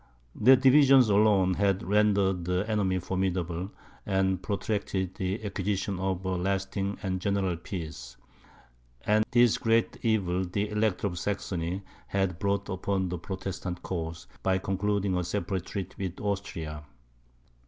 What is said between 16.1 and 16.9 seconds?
Austria.